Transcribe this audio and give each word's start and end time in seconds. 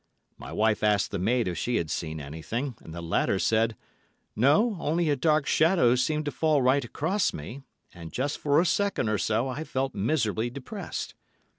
My 0.39 0.51
wife 0.51 0.81
asked 0.81 1.11
the 1.11 1.19
maid 1.19 1.47
if 1.47 1.59
she 1.59 1.75
had 1.75 1.91
seen 1.91 2.19
anything, 2.19 2.73
and 2.81 2.91
the 2.91 3.03
latter 3.03 3.37
said, 3.37 3.77
'No, 4.35 4.75
only 4.79 5.11
a 5.11 5.15
dark 5.15 5.45
shadow 5.45 5.93
seemed 5.93 6.25
to 6.25 6.31
fall 6.31 6.63
right 6.63 6.83
across 6.83 7.33
me, 7.33 7.61
and 7.93 8.11
just 8.11 8.39
for 8.39 8.59
a 8.59 8.65
second 8.65 9.09
or 9.09 9.19
so 9.19 9.47
I 9.47 9.63
felt 9.63 9.93
miserably 9.93 10.49
depressed. 10.49 11.13